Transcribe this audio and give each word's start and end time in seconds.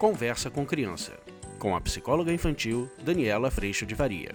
Conversa 0.00 0.48
com 0.48 0.64
Criança, 0.64 1.12
com 1.58 1.76
a 1.76 1.80
psicóloga 1.82 2.32
infantil 2.32 2.90
Daniela 3.04 3.50
Freixo 3.50 3.84
de 3.84 3.94
Faria. 3.94 4.30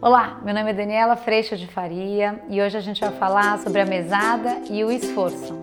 Olá, 0.00 0.40
meu 0.44 0.54
nome 0.54 0.70
é 0.70 0.72
Daniela 0.72 1.16
Freixo 1.16 1.56
de 1.56 1.66
Faria 1.66 2.40
e 2.48 2.62
hoje 2.62 2.76
a 2.76 2.80
gente 2.80 3.00
vai 3.00 3.10
falar 3.10 3.58
sobre 3.58 3.80
a 3.80 3.84
mesada 3.84 4.62
e 4.70 4.84
o 4.84 4.92
esforço. 4.92 5.58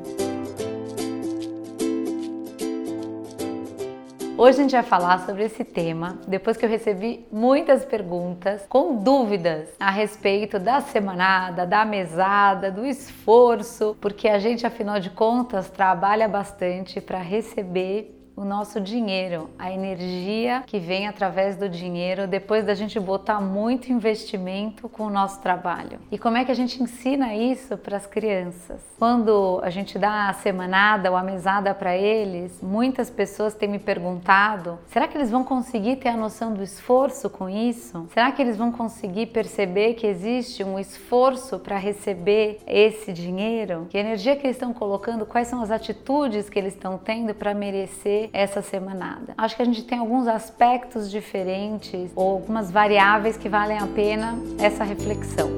Hoje 4.37 4.59
a 4.59 4.61
gente 4.61 4.71
vai 4.73 4.83
falar 4.83 5.25
sobre 5.25 5.45
esse 5.45 5.63
tema 5.63 6.19
depois 6.27 6.57
que 6.57 6.65
eu 6.65 6.69
recebi 6.69 7.25
muitas 7.31 7.85
perguntas 7.85 8.65
com 8.67 8.97
dúvidas 8.97 9.69
a 9.79 9.89
respeito 9.89 10.59
da 10.59 10.81
semanada, 10.81 11.65
da 11.65 11.85
mesada, 11.85 12.69
do 12.69 12.85
esforço, 12.85 13.95
porque 14.01 14.27
a 14.27 14.37
gente, 14.37 14.67
afinal 14.67 14.99
de 14.99 15.11
contas, 15.11 15.69
trabalha 15.69 16.27
bastante 16.27 16.99
para 16.99 17.19
receber 17.19 18.16
o 18.37 18.45
nosso 18.45 18.79
dinheiro, 18.79 19.49
a 19.57 19.71
energia 19.71 20.63
que 20.67 20.77
vem 20.77 21.07
através 21.07 21.55
do 21.57 21.67
dinheiro 21.67 22.27
depois 22.27 22.63
da 22.63 22.75
gente 22.75 22.99
botar 22.99 23.41
muito 23.41 23.91
investimento 23.91 24.87
com 24.87 25.07
o 25.07 25.09
nosso 25.09 25.41
trabalho. 25.41 25.97
E 26.11 26.19
como 26.19 26.37
é 26.37 26.45
que 26.45 26.51
a 26.51 26.55
gente 26.55 26.81
ensina 26.81 27.33
isso 27.33 27.75
para 27.75 27.97
as 27.97 28.05
crianças? 28.05 28.79
Quando 28.99 29.59
a 29.63 29.71
gente 29.71 29.97
dá 29.97 30.29
a 30.29 30.33
semanada 30.33 31.09
ou 31.09 31.17
a 31.17 31.23
mesada 31.23 31.73
para 31.73 31.97
eles, 31.97 32.61
muitas 32.61 33.09
pessoas 33.09 33.55
têm 33.55 33.69
me 33.69 33.79
perguntado: 33.79 34.77
será 34.85 35.07
que 35.07 35.17
eles 35.17 35.31
vão 35.31 35.43
conseguir 35.43 35.95
ter 35.95 36.09
a 36.09 36.17
noção 36.17 36.53
do 36.53 36.61
esforço 36.61 37.31
com 37.31 37.49
isso? 37.49 38.07
Será 38.13 38.31
que 38.31 38.39
eles 38.39 38.55
vão 38.55 38.71
conseguir 38.71 39.27
perceber 39.27 39.95
que 39.95 40.05
existe 40.05 40.63
um 40.63 40.77
esforço 40.77 41.57
para 41.57 41.77
receber 41.77 42.59
esse 42.67 43.11
dinheiro? 43.11 43.87
Que 43.89 43.97
energia 43.97 44.35
que 44.35 44.45
eles 44.45 44.57
estão 44.57 44.73
colocando, 44.73 45.25
quais 45.25 45.47
são 45.47 45.59
as 45.59 45.71
atitudes 45.71 46.51
que 46.51 46.59
eles 46.59 46.75
estão 46.75 46.99
tendo 46.99 47.33
para 47.33 47.55
merecer 47.55 48.26
essa 48.33 48.61
semanada. 48.61 49.33
Acho 49.37 49.55
que 49.55 49.61
a 49.61 49.65
gente 49.65 49.83
tem 49.83 49.99
alguns 49.99 50.27
aspectos 50.27 51.09
diferentes 51.09 52.11
ou 52.15 52.31
algumas 52.31 52.71
variáveis 52.71 53.37
que 53.37 53.49
valem 53.49 53.77
a 53.77 53.87
pena 53.87 54.37
essa 54.59 54.83
reflexão. 54.83 55.49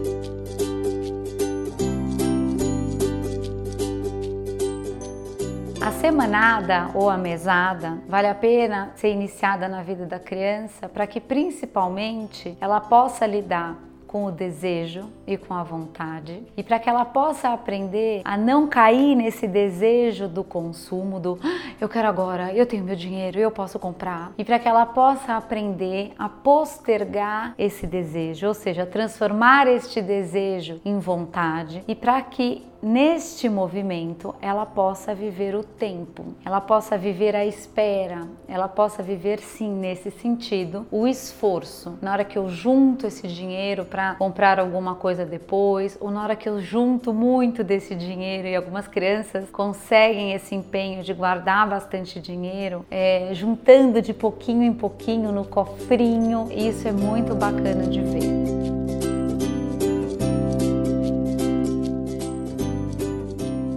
A 5.81 5.91
semanada 5.91 6.91
ou 6.93 7.09
a 7.09 7.17
mesada 7.17 7.97
vale 8.07 8.27
a 8.27 8.35
pena 8.35 8.91
ser 8.95 9.11
iniciada 9.11 9.67
na 9.67 9.81
vida 9.81 10.05
da 10.05 10.19
criança 10.19 10.87
para 10.87 11.07
que 11.07 11.19
principalmente 11.19 12.55
ela 12.61 12.79
possa 12.79 13.25
lidar 13.25 13.88
com 14.09 14.25
o 14.25 14.31
desejo 14.31 15.07
e 15.27 15.37
com 15.37 15.53
a 15.53 15.61
vontade, 15.61 16.41
e 16.57 16.63
para 16.63 16.79
que 16.79 16.89
ela 16.89 17.05
possa 17.05 17.49
aprender 17.49 18.21
a 18.25 18.35
não 18.35 18.67
cair 18.67 19.13
nesse 19.13 19.47
desejo 19.47 20.27
do 20.27 20.43
consumo, 20.43 21.19
do 21.19 21.37
ah, 21.43 21.73
eu 21.79 21.87
quero 21.87 22.07
agora, 22.07 22.51
eu 22.51 22.65
tenho 22.65 22.83
meu 22.83 22.95
dinheiro, 22.95 23.37
eu 23.37 23.51
posso 23.51 23.77
comprar, 23.77 24.31
e 24.35 24.43
para 24.43 24.57
que 24.57 24.67
ela 24.67 24.83
possa 24.87 25.35
aprender 25.35 26.13
a 26.17 26.27
postergar 26.27 27.53
esse 27.55 27.85
desejo, 27.85 28.47
ou 28.47 28.53
seja, 28.55 28.83
transformar 28.83 29.67
este 29.67 30.01
desejo 30.01 30.81
em 30.83 30.97
vontade, 30.97 31.83
e 31.87 31.93
para 31.93 32.19
que 32.23 32.67
neste 32.81 33.49
movimento 33.49 34.35
ela 34.41 34.65
possa 34.65 35.13
viver 35.13 35.55
o 35.55 35.63
tempo, 35.63 36.25
ela 36.45 36.61
possa 36.61 36.97
viver 36.97 37.35
a 37.35 37.45
espera, 37.45 38.27
ela 38.47 38.67
possa 38.67 39.03
viver 39.03 39.39
sim 39.39 39.71
nesse 39.71 40.11
sentido 40.11 40.85
o 40.91 41.07
esforço. 41.07 41.97
Na 42.01 42.11
hora 42.11 42.25
que 42.25 42.37
eu 42.37 42.49
junto 42.49 43.07
esse 43.07 43.27
dinheiro 43.27 43.85
para 43.85 44.15
comprar 44.15 44.59
alguma 44.59 44.95
coisa 44.95 45.25
depois, 45.25 45.97
ou 45.99 46.11
na 46.11 46.23
hora 46.23 46.35
que 46.35 46.47
eu 46.47 46.59
junto 46.61 47.13
muito 47.13 47.63
desse 47.63 47.95
dinheiro 47.95 48.47
e 48.47 48.55
algumas 48.55 48.87
crianças 48.87 49.49
conseguem 49.49 50.33
esse 50.33 50.55
empenho 50.55 51.03
de 51.03 51.13
guardar 51.13 51.69
bastante 51.69 52.19
dinheiro, 52.19 52.85
é, 52.89 53.29
juntando 53.33 54.01
de 54.01 54.13
pouquinho 54.13 54.63
em 54.63 54.73
pouquinho 54.73 55.31
no 55.31 55.45
cofrinho, 55.45 56.47
isso 56.51 56.87
é 56.87 56.91
muito 56.91 57.35
bacana 57.35 57.83
de 57.83 58.01
ver. 58.01 58.48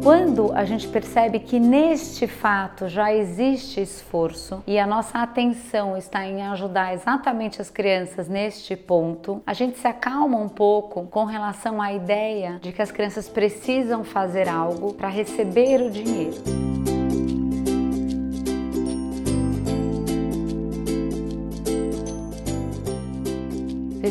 Quando 0.03 0.53
a 0.53 0.65
gente 0.65 0.89
percebe 0.89 1.39
que 1.39 1.61
neste 1.61 2.27
fato 2.27 2.89
já 2.89 3.15
existe 3.15 3.81
esforço 3.81 4.61
e 4.67 4.77
a 4.77 4.85
nossa 4.85 5.23
atenção 5.23 5.97
está 5.97 6.27
em 6.27 6.43
ajudar 6.43 6.93
exatamente 6.93 7.63
as 7.63 7.71
crianças 7.71 8.29
neste 8.29 8.75
ponto, 8.75 9.41
a 9.47 9.55
gente 9.55 9.79
se 9.79 9.87
acalma 9.87 10.37
um 10.39 10.49
pouco 10.49 11.07
com 11.07 11.25
relação 11.25 11.81
à 11.81 11.93
ideia 11.93 12.59
de 12.61 12.73
que 12.73 12.83
as 12.83 12.91
crianças 12.91 13.29
precisam 13.29 14.03
fazer 14.03 14.49
algo 14.49 14.93
para 14.93 15.09
receber 15.09 15.81
o 15.81 15.89
dinheiro. 15.89 16.72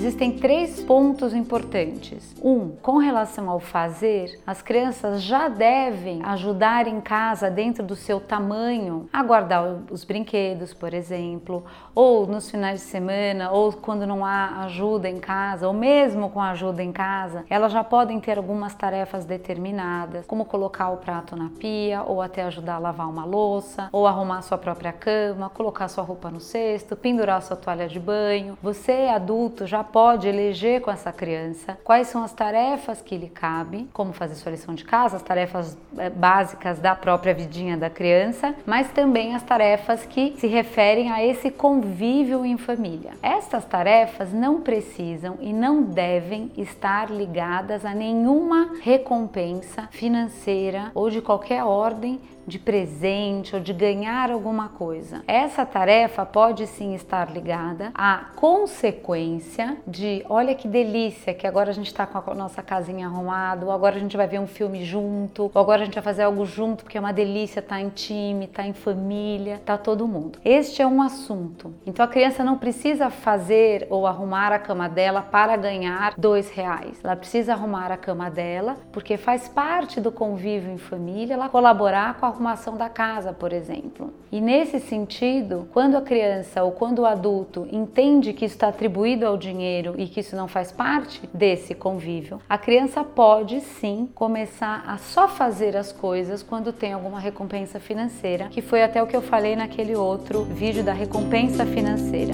Existem 0.01 0.31
três 0.31 0.81
pontos 0.81 1.31
importantes. 1.31 2.35
Um, 2.41 2.71
com 2.81 2.97
relação 2.97 3.47
ao 3.47 3.59
fazer, 3.59 4.41
as 4.47 4.59
crianças 4.59 5.21
já 5.21 5.47
devem 5.47 6.23
ajudar 6.23 6.87
em 6.87 6.99
casa 6.99 7.51
dentro 7.51 7.85
do 7.85 7.95
seu 7.95 8.19
tamanho 8.19 9.07
a 9.13 9.21
guardar 9.21 9.83
os 9.91 10.03
brinquedos, 10.03 10.73
por 10.73 10.91
exemplo, 10.91 11.63
ou 11.93 12.25
nos 12.25 12.49
finais 12.49 12.79
de 12.79 12.87
semana, 12.87 13.51
ou 13.51 13.73
quando 13.73 14.07
não 14.07 14.25
há 14.25 14.63
ajuda 14.63 15.07
em 15.07 15.19
casa, 15.19 15.67
ou 15.67 15.73
mesmo 15.73 16.31
com 16.31 16.41
ajuda 16.41 16.81
em 16.81 16.91
casa, 16.91 17.45
elas 17.47 17.71
já 17.71 17.83
podem 17.83 18.19
ter 18.19 18.39
algumas 18.39 18.73
tarefas 18.73 19.23
determinadas, 19.23 20.25
como 20.25 20.45
colocar 20.45 20.89
o 20.89 20.97
prato 20.97 21.35
na 21.35 21.51
pia, 21.59 22.01
ou 22.01 22.23
até 22.23 22.41
ajudar 22.41 22.77
a 22.77 22.79
lavar 22.79 23.07
uma 23.07 23.23
louça, 23.23 23.87
ou 23.91 24.07
arrumar 24.07 24.41
sua 24.41 24.57
própria 24.57 24.91
cama, 24.91 25.47
colocar 25.51 25.87
sua 25.89 26.03
roupa 26.03 26.31
no 26.31 26.39
cesto, 26.39 26.95
pendurar 26.95 27.39
sua 27.43 27.55
toalha 27.55 27.87
de 27.87 27.99
banho. 27.99 28.57
Você, 28.63 29.07
adulto, 29.13 29.67
já 29.67 29.90
pode 29.91 30.27
eleger 30.27 30.81
com 30.81 30.91
essa 30.91 31.11
criança 31.11 31.77
quais 31.83 32.07
são 32.07 32.23
as 32.23 32.33
tarefas 32.33 33.01
que 33.01 33.17
lhe 33.17 33.29
cabem, 33.29 33.89
como 33.93 34.13
fazer 34.13 34.35
sua 34.35 34.51
lição 34.51 34.73
de 34.73 34.83
casa, 34.83 35.17
as 35.17 35.23
tarefas 35.23 35.77
eh, 35.97 36.09
básicas 36.09 36.79
da 36.79 36.95
própria 36.95 37.33
vidinha 37.33 37.77
da 37.77 37.89
criança, 37.89 38.55
mas 38.65 38.89
também 38.91 39.35
as 39.35 39.43
tarefas 39.43 40.05
que 40.05 40.33
se 40.37 40.47
referem 40.47 41.11
a 41.11 41.23
esse 41.23 41.51
convívio 41.51 42.45
em 42.45 42.57
família. 42.57 43.11
Estas 43.21 43.65
tarefas 43.65 44.33
não 44.33 44.61
precisam 44.61 45.37
e 45.41 45.53
não 45.53 45.81
devem 45.83 46.51
estar 46.57 47.09
ligadas 47.09 47.85
a 47.85 47.93
nenhuma 47.93 48.75
recompensa 48.81 49.87
financeira 49.91 50.91
ou 50.93 51.09
de 51.09 51.21
qualquer 51.21 51.63
ordem 51.63 52.19
de 52.47 52.59
presente 52.59 53.55
ou 53.55 53.61
de 53.61 53.73
ganhar 53.73 54.31
alguma 54.31 54.69
coisa. 54.69 55.23
Essa 55.27 55.65
tarefa 55.65 56.25
pode 56.25 56.67
sim 56.67 56.93
estar 56.93 57.31
ligada 57.31 57.91
à 57.93 58.25
consequência 58.35 59.77
de 59.87 60.25
olha 60.29 60.55
que 60.55 60.67
delícia 60.67 61.33
que 61.33 61.47
agora 61.47 61.69
a 61.69 61.73
gente 61.73 61.87
está 61.87 62.05
com 62.05 62.31
a 62.31 62.35
nossa 62.35 62.61
casinha 62.61 63.07
arrumada, 63.07 63.65
ou 63.65 63.71
agora 63.71 63.95
a 63.95 63.99
gente 63.99 64.17
vai 64.17 64.27
ver 64.27 64.39
um 64.39 64.47
filme 64.47 64.83
junto, 64.83 65.51
ou 65.53 65.61
agora 65.61 65.81
a 65.81 65.85
gente 65.85 65.95
vai 65.95 66.03
fazer 66.03 66.23
algo 66.23 66.45
junto 66.45 66.83
porque 66.83 66.97
é 66.97 67.01
uma 67.01 67.13
delícia 67.13 67.61
tá 67.61 67.79
em 67.79 67.89
time, 67.89 68.47
tá 68.47 68.65
em 68.65 68.73
família, 68.73 69.61
tá 69.65 69.77
todo 69.77 70.07
mundo. 70.07 70.39
Este 70.43 70.81
é 70.81 70.87
um 70.87 71.01
assunto. 71.01 71.73
Então 71.85 72.03
a 72.03 72.07
criança 72.07 72.43
não 72.43 72.57
precisa 72.57 73.09
fazer 73.09 73.87
ou 73.89 74.07
arrumar 74.07 74.51
a 74.51 74.59
cama 74.59 74.89
dela 74.89 75.21
para 75.21 75.55
ganhar 75.55 76.13
dois 76.17 76.49
reais. 76.49 76.99
Ela 77.03 77.15
precisa 77.15 77.53
arrumar 77.53 77.91
a 77.91 77.97
cama 77.97 78.29
dela 78.29 78.77
porque 78.91 79.17
faz 79.17 79.47
parte 79.47 79.99
do 79.99 80.11
convívio 80.11 80.71
em 80.71 80.77
família, 80.77 81.33
ela 81.33 81.49
colaborar 81.49 82.15
com 82.15 82.25
a 82.25 82.30
arrumação 82.31 82.75
da 82.75 82.89
casa, 82.89 83.31
por 83.31 83.53
exemplo. 83.53 84.13
E 84.31 84.41
nesse 84.41 84.79
sentido, 84.79 85.67
quando 85.71 85.95
a 85.95 86.01
criança 86.01 86.63
ou 86.63 86.71
quando 86.71 86.99
o 86.99 87.05
adulto 87.05 87.67
entende 87.71 88.33
que 88.33 88.45
isso 88.45 88.55
está 88.55 88.69
atribuído 88.69 89.25
ao 89.25 89.37
dinheiro 89.37 89.95
e 89.97 90.07
que 90.07 90.21
isso 90.21 90.35
não 90.35 90.47
faz 90.47 90.71
parte 90.71 91.21
desse 91.33 91.75
convívio, 91.75 92.41
a 92.49 92.57
criança 92.57 93.03
pode 93.03 93.61
sim 93.61 94.09
começar 94.15 94.83
a 94.87 94.97
só 94.97 95.27
fazer 95.27 95.77
as 95.77 95.91
coisas 95.91 96.41
quando 96.41 96.73
tem 96.73 96.93
alguma 96.93 97.19
recompensa 97.19 97.79
financeira, 97.79 98.47
que 98.49 98.61
foi 98.61 98.83
até 98.83 99.01
o 99.03 99.07
que 99.07 99.15
eu 99.15 99.21
falei 99.21 99.55
naquele 99.55 99.95
outro 99.95 100.43
vídeo 100.43 100.83
da 100.83 100.93
recompensa 100.93 101.65
financeira. 101.65 102.33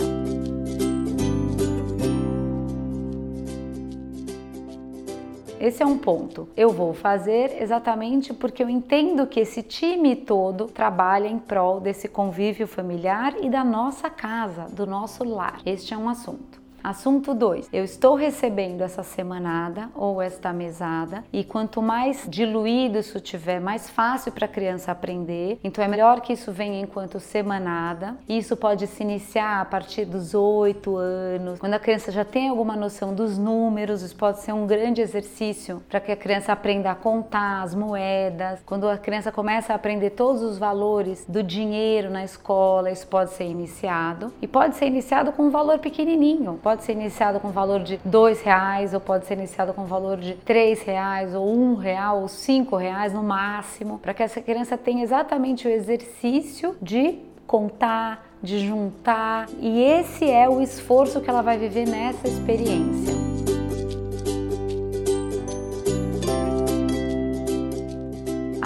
Esse 5.59 5.81
é 5.81 5.85
um 5.85 5.97
ponto. 5.97 6.47
Eu 6.55 6.69
vou 6.69 6.93
fazer 6.93 7.61
exatamente 7.61 8.33
porque 8.33 8.63
eu 8.63 8.69
entendo 8.69 9.25
que 9.25 9.39
esse 9.39 9.63
time 9.63 10.15
todo 10.15 10.65
trabalha 10.65 11.27
em 11.27 11.39
prol 11.39 11.79
desse 11.79 12.07
convívio 12.07 12.67
familiar 12.67 13.35
e 13.41 13.49
da 13.49 13.63
nossa 13.63 14.09
casa, 14.09 14.65
do 14.65 14.85
nosso 14.85 15.23
lar. 15.23 15.59
Este 15.65 15.93
é 15.93 15.97
um 15.97 16.09
assunto. 16.09 16.56
Assunto 16.87 17.33
2. 17.33 17.67
Eu 17.73 17.83
estou 17.83 18.15
recebendo 18.15 18.81
essa 18.81 19.03
semanada 19.03 19.89
ou 19.93 20.21
esta 20.21 20.53
mesada 20.53 21.21
e 21.33 21.43
quanto 21.43 21.81
mais 21.81 22.25
diluído 22.29 22.97
isso 22.97 23.19
tiver, 23.19 23.59
mais 23.59 23.89
fácil 23.89 24.31
para 24.31 24.45
a 24.45 24.47
criança 24.47 24.89
aprender. 24.93 25.59
Então 25.65 25.83
é 25.83 25.87
melhor 25.89 26.21
que 26.21 26.31
isso 26.31 26.49
venha 26.49 26.79
enquanto 26.79 27.19
semanada. 27.19 28.15
Isso 28.25 28.55
pode 28.55 28.87
se 28.87 29.03
iniciar 29.03 29.59
a 29.59 29.65
partir 29.65 30.05
dos 30.05 30.33
8 30.33 30.95
anos, 30.95 31.59
quando 31.59 31.73
a 31.73 31.79
criança 31.79 32.09
já 32.09 32.23
tem 32.23 32.47
alguma 32.47 32.77
noção 32.77 33.13
dos 33.13 33.37
números. 33.37 34.01
Isso 34.01 34.15
pode 34.15 34.39
ser 34.39 34.53
um 34.53 34.65
grande 34.65 35.01
exercício 35.01 35.83
para 35.89 35.99
que 35.99 36.13
a 36.13 36.15
criança 36.15 36.53
aprenda 36.53 36.91
a 36.91 36.95
contar 36.95 37.63
as 37.63 37.75
moedas. 37.75 38.61
Quando 38.65 38.87
a 38.87 38.97
criança 38.97 39.29
começa 39.29 39.73
a 39.73 39.75
aprender 39.75 40.11
todos 40.11 40.41
os 40.41 40.57
valores 40.57 41.25
do 41.27 41.43
dinheiro 41.43 42.09
na 42.09 42.23
escola, 42.23 42.89
isso 42.89 43.07
pode 43.07 43.31
ser 43.31 43.43
iniciado 43.43 44.31
e 44.41 44.47
pode 44.47 44.77
ser 44.77 44.85
iniciado 44.85 45.33
com 45.33 45.43
um 45.43 45.49
valor 45.49 45.79
pequenininho. 45.79 46.57
Pode 46.63 46.76
ser 46.83 46.93
iniciado 46.93 47.39
com 47.39 47.49
valor 47.49 47.81
de 47.81 47.99
dois 48.03 48.41
reais 48.41 48.93
ou 48.93 48.99
pode 48.99 49.25
ser 49.25 49.33
iniciado 49.35 49.73
com 49.73 49.85
valor 49.85 50.17
de 50.17 50.33
três 50.33 50.81
reais 50.81 51.33
ou 51.35 51.47
um 51.47 51.75
real 51.75 52.21
ou 52.21 52.27
cinco 52.27 52.75
reais 52.75 53.13
no 53.13 53.23
máximo, 53.23 53.99
para 53.99 54.13
que 54.13 54.23
essa 54.23 54.41
criança 54.41 54.77
tenha 54.77 55.03
exatamente 55.03 55.67
o 55.67 55.71
exercício 55.71 56.75
de 56.81 57.19
contar, 57.45 58.25
de 58.41 58.59
juntar 58.59 59.47
e 59.59 59.81
esse 59.81 60.29
é 60.29 60.47
o 60.47 60.61
esforço 60.61 61.21
que 61.21 61.29
ela 61.29 61.41
vai 61.41 61.57
viver 61.57 61.87
nessa 61.87 62.27
experiência. 62.27 63.26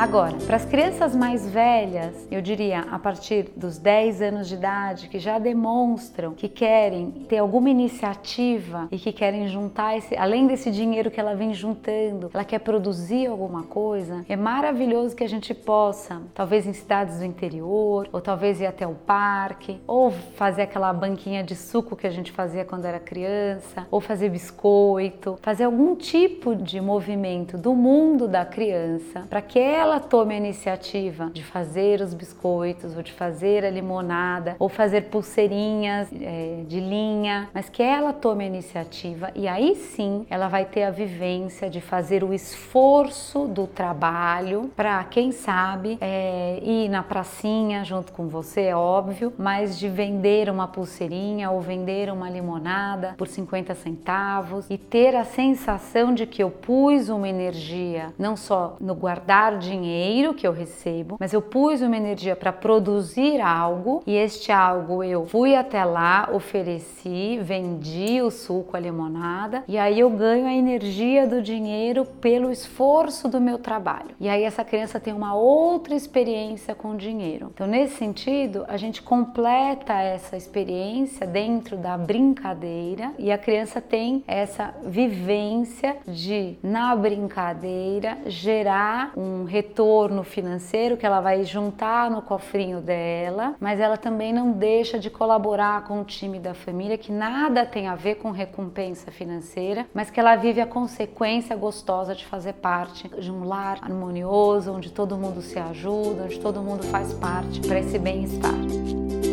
Agora, 0.01 0.35
para 0.47 0.55
as 0.55 0.65
crianças 0.65 1.15
mais 1.15 1.47
velhas, 1.47 2.27
eu 2.31 2.41
diria 2.41 2.79
a 2.89 2.97
partir 2.97 3.51
dos 3.55 3.77
10 3.77 4.19
anos 4.23 4.47
de 4.47 4.55
idade, 4.55 5.07
que 5.07 5.19
já 5.19 5.37
demonstram 5.37 6.33
que 6.33 6.49
querem 6.49 7.11
ter 7.29 7.37
alguma 7.37 7.69
iniciativa 7.69 8.87
e 8.91 8.97
que 8.97 9.13
querem 9.13 9.47
juntar 9.47 9.95
esse, 9.95 10.17
além 10.17 10.47
desse 10.47 10.71
dinheiro 10.71 11.11
que 11.11 11.19
ela 11.19 11.35
vem 11.35 11.53
juntando, 11.53 12.31
ela 12.33 12.43
quer 12.43 12.57
produzir 12.61 13.27
alguma 13.27 13.61
coisa, 13.61 14.25
é 14.27 14.35
maravilhoso 14.35 15.15
que 15.15 15.23
a 15.23 15.29
gente 15.29 15.53
possa, 15.53 16.19
talvez 16.33 16.65
em 16.65 16.73
cidades 16.73 17.19
do 17.19 17.25
interior, 17.25 18.09
ou 18.11 18.19
talvez 18.19 18.59
ir 18.59 18.65
até 18.65 18.87
o 18.87 18.95
parque, 18.95 19.79
ou 19.85 20.09
fazer 20.09 20.63
aquela 20.63 20.91
banquinha 20.91 21.43
de 21.43 21.55
suco 21.55 21.95
que 21.95 22.07
a 22.07 22.11
gente 22.11 22.31
fazia 22.31 22.65
quando 22.65 22.85
era 22.85 22.99
criança, 22.99 23.85
ou 23.91 24.01
fazer 24.01 24.29
biscoito, 24.29 25.37
fazer 25.43 25.65
algum 25.65 25.95
tipo 25.95 26.55
de 26.55 26.81
movimento 26.81 27.55
do 27.55 27.75
mundo 27.75 28.27
da 28.27 28.43
criança 28.43 29.27
para 29.29 29.43
que 29.43 29.59
ela 29.59 29.90
ela 29.91 29.99
tome 29.99 30.33
a 30.33 30.37
iniciativa 30.37 31.29
de 31.33 31.43
fazer 31.43 31.99
os 31.99 32.13
biscoitos, 32.13 32.95
ou 32.95 33.03
de 33.03 33.11
fazer 33.11 33.65
a 33.65 33.69
limonada, 33.69 34.55
ou 34.57 34.69
fazer 34.69 35.09
pulseirinhas 35.09 36.07
é, 36.13 36.63
de 36.65 36.79
linha, 36.79 37.49
mas 37.53 37.67
que 37.67 37.83
ela 37.83 38.13
tome 38.13 38.45
a 38.45 38.47
iniciativa 38.47 39.31
e 39.35 39.49
aí 39.49 39.75
sim 39.75 40.25
ela 40.29 40.47
vai 40.47 40.63
ter 40.63 40.83
a 40.83 40.91
vivência 40.91 41.69
de 41.69 41.81
fazer 41.81 42.23
o 42.23 42.33
esforço 42.33 43.47
do 43.47 43.67
trabalho 43.67 44.71
para, 44.77 45.03
quem 45.03 45.33
sabe, 45.33 45.97
é, 45.99 46.61
ir 46.63 46.87
na 46.87 47.03
pracinha 47.03 47.83
junto 47.83 48.13
com 48.13 48.29
você, 48.29 48.61
é 48.61 48.75
óbvio, 48.75 49.33
mas 49.37 49.77
de 49.77 49.89
vender 49.89 50.49
uma 50.49 50.69
pulseirinha 50.69 51.51
ou 51.51 51.59
vender 51.59 52.09
uma 52.09 52.29
limonada 52.29 53.13
por 53.17 53.27
50 53.27 53.75
centavos 53.75 54.65
e 54.69 54.77
ter 54.77 55.17
a 55.17 55.25
sensação 55.25 56.13
de 56.13 56.25
que 56.25 56.41
eu 56.41 56.49
pus 56.49 57.09
uma 57.09 57.27
energia 57.27 58.13
não 58.17 58.37
só 58.37 58.77
no 58.79 58.95
guardar 58.95 59.57
dinheiro 59.57 59.80
dinheiro 59.81 60.33
que 60.33 60.47
eu 60.47 60.51
recebo, 60.51 61.17
mas 61.19 61.33
eu 61.33 61.41
pus 61.41 61.81
uma 61.81 61.97
energia 61.97 62.35
para 62.35 62.53
produzir 62.53 63.41
algo 63.41 64.03
e 64.05 64.15
este 64.15 64.51
algo 64.51 65.03
eu 65.03 65.25
fui 65.25 65.55
até 65.55 65.83
lá, 65.83 66.29
ofereci, 66.31 67.39
vendi 67.41 68.21
o 68.21 68.29
suco, 68.29 68.77
a 68.77 68.79
limonada 68.79 69.63
e 69.67 69.77
aí 69.77 69.99
eu 69.99 70.09
ganho 70.09 70.45
a 70.45 70.53
energia 70.53 71.25
do 71.25 71.41
dinheiro 71.41 72.05
pelo 72.05 72.51
esforço 72.51 73.27
do 73.27 73.41
meu 73.41 73.57
trabalho. 73.57 74.11
E 74.19 74.29
aí 74.29 74.43
essa 74.43 74.63
criança 74.63 74.99
tem 74.99 75.13
uma 75.13 75.33
outra 75.35 75.95
experiência 75.95 76.75
com 76.75 76.91
o 76.91 76.97
dinheiro. 76.97 77.51
Então, 77.53 77.65
nesse 77.65 77.95
sentido, 77.95 78.63
a 78.67 78.77
gente 78.77 79.01
completa 79.01 79.93
essa 79.93 80.37
experiência 80.37 81.25
dentro 81.25 81.75
da 81.75 81.97
brincadeira 81.97 83.11
e 83.17 83.31
a 83.31 83.37
criança 83.37 83.81
tem 83.81 84.23
essa 84.27 84.73
vivência 84.83 85.97
de, 86.07 86.57
na 86.61 86.95
brincadeira, 86.95 88.17
gerar 88.27 89.13
um 89.17 89.43
retorno 89.45 89.70
retorno 89.71 90.21
financeiro 90.23 90.97
que 90.97 91.05
ela 91.05 91.21
vai 91.21 91.45
juntar 91.45 92.11
no 92.11 92.21
cofrinho 92.21 92.81
dela, 92.81 93.55
mas 93.57 93.79
ela 93.79 93.95
também 93.95 94.33
não 94.33 94.51
deixa 94.51 94.99
de 94.99 95.09
colaborar 95.09 95.85
com 95.85 96.01
o 96.01 96.03
time 96.03 96.39
da 96.39 96.53
família, 96.53 96.97
que 96.97 97.11
nada 97.11 97.65
tem 97.65 97.87
a 97.87 97.95
ver 97.95 98.15
com 98.15 98.31
recompensa 98.31 99.09
financeira, 99.11 99.87
mas 99.93 100.09
que 100.09 100.19
ela 100.19 100.35
vive 100.35 100.59
a 100.59 100.67
consequência 100.67 101.55
gostosa 101.55 102.13
de 102.13 102.25
fazer 102.25 102.53
parte 102.53 103.07
de 103.07 103.31
um 103.31 103.45
lar 103.45 103.79
harmonioso, 103.81 104.73
onde 104.73 104.91
todo 104.91 105.17
mundo 105.17 105.41
se 105.41 105.57
ajuda, 105.57 106.23
onde 106.25 106.39
todo 106.39 106.61
mundo 106.61 106.83
faz 106.83 107.13
parte 107.13 107.61
para 107.61 107.79
esse 107.79 107.97
bem-estar. 107.97 109.30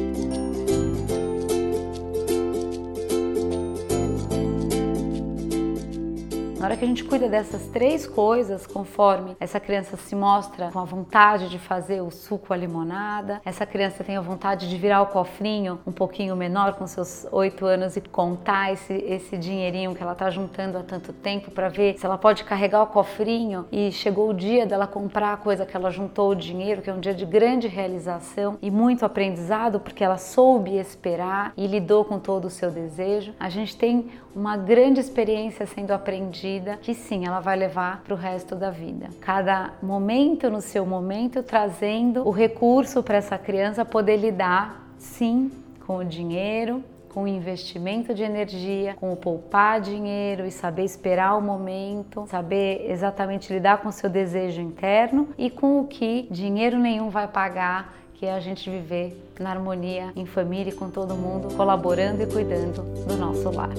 Hora 6.68 6.76
que 6.76 6.84
a 6.84 6.88
gente 6.88 7.04
cuida 7.04 7.30
dessas 7.30 7.66
três 7.68 8.06
coisas, 8.06 8.66
conforme 8.66 9.34
essa 9.40 9.58
criança 9.58 9.96
se 9.96 10.14
mostra 10.14 10.70
com 10.70 10.78
a 10.78 10.84
vontade 10.84 11.48
de 11.48 11.58
fazer 11.58 12.02
o 12.02 12.10
suco, 12.10 12.52
a 12.52 12.56
limonada, 12.58 13.40
essa 13.42 13.64
criança 13.64 14.04
tem 14.04 14.18
a 14.18 14.20
vontade 14.20 14.68
de 14.68 14.76
virar 14.76 15.00
o 15.00 15.06
cofrinho 15.06 15.80
um 15.86 15.92
pouquinho 15.92 16.36
menor 16.36 16.74
com 16.74 16.86
seus 16.86 17.26
oito 17.32 17.64
anos 17.64 17.96
e 17.96 18.02
contar 18.02 18.70
esse, 18.70 18.92
esse 18.92 19.38
dinheirinho 19.38 19.94
que 19.94 20.02
ela 20.02 20.12
está 20.12 20.28
juntando 20.28 20.76
há 20.76 20.82
tanto 20.82 21.10
tempo 21.10 21.50
para 21.50 21.70
ver 21.70 21.98
se 21.98 22.04
ela 22.04 22.18
pode 22.18 22.44
carregar 22.44 22.82
o 22.82 22.88
cofrinho 22.88 23.64
e 23.72 23.90
chegou 23.90 24.28
o 24.28 24.34
dia 24.34 24.66
dela 24.66 24.86
comprar 24.86 25.32
a 25.32 25.36
coisa 25.38 25.64
que 25.64 25.74
ela 25.74 25.90
juntou 25.90 26.32
o 26.32 26.34
dinheiro, 26.34 26.82
que 26.82 26.90
é 26.90 26.92
um 26.92 27.00
dia 27.00 27.14
de 27.14 27.24
grande 27.24 27.66
realização 27.66 28.58
e 28.60 28.70
muito 28.70 29.06
aprendizado, 29.06 29.80
porque 29.80 30.04
ela 30.04 30.18
soube 30.18 30.76
esperar 30.76 31.54
e 31.56 31.66
lidou 31.66 32.04
com 32.04 32.18
todo 32.18 32.44
o 32.44 32.50
seu 32.50 32.70
desejo. 32.70 33.32
A 33.40 33.48
gente 33.48 33.74
tem 33.74 34.10
uma 34.36 34.56
grande 34.56 35.00
experiência 35.00 35.66
sendo 35.66 35.92
aprendida 35.92 36.57
que 36.80 36.94
sim, 36.94 37.26
ela 37.26 37.40
vai 37.40 37.56
levar 37.56 38.02
para 38.02 38.14
o 38.14 38.16
resto 38.16 38.54
da 38.54 38.70
vida. 38.70 39.08
Cada 39.20 39.72
momento 39.82 40.50
no 40.50 40.60
seu 40.60 40.84
momento 40.84 41.42
trazendo 41.42 42.26
o 42.26 42.30
recurso 42.30 43.02
para 43.02 43.18
essa 43.18 43.38
criança 43.38 43.84
poder 43.84 44.16
lidar, 44.16 44.88
sim, 44.98 45.50
com 45.86 45.98
o 45.98 46.04
dinheiro, 46.04 46.82
com 47.08 47.24
o 47.24 47.28
investimento 47.28 48.14
de 48.14 48.22
energia, 48.22 48.94
com 48.94 49.12
o 49.12 49.16
poupar 49.16 49.80
dinheiro 49.80 50.46
e 50.46 50.50
saber 50.50 50.84
esperar 50.84 51.36
o 51.36 51.42
momento, 51.42 52.26
saber 52.28 52.86
exatamente 52.90 53.52
lidar 53.52 53.78
com 53.78 53.88
o 53.88 53.92
seu 53.92 54.08
desejo 54.08 54.60
interno 54.60 55.28
e 55.36 55.50
com 55.50 55.80
o 55.80 55.86
que 55.86 56.28
dinheiro 56.30 56.78
nenhum 56.78 57.10
vai 57.10 57.26
pagar, 57.26 57.94
que 58.14 58.26
é 58.26 58.32
a 58.32 58.40
gente 58.40 58.68
viver 58.68 59.30
na 59.40 59.50
harmonia, 59.50 60.12
em 60.14 60.26
família 60.26 60.70
e 60.70 60.74
com 60.74 60.90
todo 60.90 61.14
mundo, 61.14 61.54
colaborando 61.56 62.22
e 62.22 62.26
cuidando 62.26 62.82
do 63.06 63.16
nosso 63.16 63.50
lar. 63.50 63.70